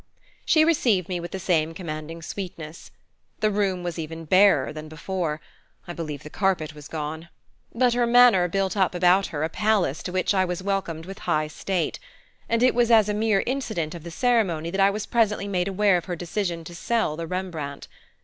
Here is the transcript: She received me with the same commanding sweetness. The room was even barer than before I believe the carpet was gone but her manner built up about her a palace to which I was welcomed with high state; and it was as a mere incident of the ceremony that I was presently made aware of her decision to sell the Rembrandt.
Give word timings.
She 0.47 0.65
received 0.65 1.09
me 1.09 1.19
with 1.19 1.29
the 1.29 1.37
same 1.37 1.75
commanding 1.75 2.23
sweetness. 2.23 2.89
The 3.39 3.51
room 3.51 3.83
was 3.83 3.99
even 3.99 4.25
barer 4.25 4.73
than 4.73 4.87
before 4.87 5.39
I 5.87 5.93
believe 5.93 6.23
the 6.23 6.29
carpet 6.31 6.73
was 6.73 6.87
gone 6.87 7.29
but 7.71 7.93
her 7.93 8.07
manner 8.07 8.47
built 8.47 8.75
up 8.75 8.95
about 8.95 9.27
her 9.27 9.43
a 9.43 9.49
palace 9.49 10.01
to 10.01 10.11
which 10.11 10.33
I 10.33 10.43
was 10.43 10.63
welcomed 10.63 11.05
with 11.05 11.19
high 11.29 11.45
state; 11.49 11.99
and 12.49 12.63
it 12.63 12.73
was 12.73 12.89
as 12.89 13.09
a 13.09 13.13
mere 13.13 13.43
incident 13.45 13.93
of 13.93 14.03
the 14.03 14.09
ceremony 14.09 14.71
that 14.71 14.81
I 14.81 14.89
was 14.89 15.05
presently 15.05 15.47
made 15.47 15.67
aware 15.67 15.97
of 15.97 16.05
her 16.05 16.15
decision 16.15 16.63
to 16.63 16.73
sell 16.73 17.15
the 17.15 17.27
Rembrandt. 17.27 17.87